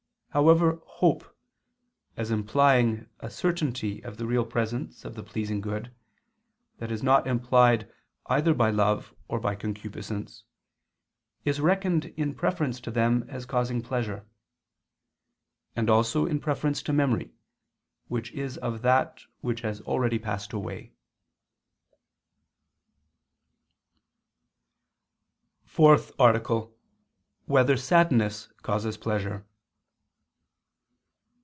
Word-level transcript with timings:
However 0.33 0.79
hope, 0.85 1.25
as 2.15 2.31
implying 2.31 3.09
a 3.19 3.29
certainty 3.29 4.01
of 4.01 4.15
the 4.15 4.25
real 4.25 4.45
presence 4.45 5.03
of 5.03 5.15
the 5.15 5.23
pleasing 5.23 5.59
good, 5.59 5.93
that 6.77 6.89
is 6.89 7.03
not 7.03 7.27
implied 7.27 7.91
either 8.27 8.53
by 8.53 8.71
love 8.71 9.13
or 9.27 9.41
by 9.41 9.55
concupiscence, 9.55 10.45
is 11.43 11.59
reckoned 11.59 12.05
in 12.15 12.33
preference 12.33 12.79
to 12.79 12.91
them 12.91 13.25
as 13.27 13.45
causing 13.45 13.81
pleasure; 13.81 14.25
and 15.75 15.89
also 15.89 16.25
in 16.25 16.39
preference 16.39 16.81
to 16.83 16.93
memory, 16.93 17.33
which 18.07 18.31
is 18.31 18.57
of 18.59 18.83
that 18.83 19.23
which 19.41 19.59
has 19.63 19.81
already 19.81 20.17
passed 20.17 20.53
away.________________________ 20.53 20.93
FOURTH 25.69 26.13
ARTICLE 26.17 26.57
[I 26.57 26.61
II, 26.61 26.67
Q. 26.67 26.69
32, 26.69 26.73
Art. 26.73 27.47
4] 27.47 27.53
Whether 27.53 27.75
sadness 27.77 28.47
causes 28.61 28.95
pleasure? 28.95 29.45